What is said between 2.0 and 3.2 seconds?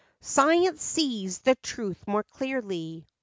more clearly.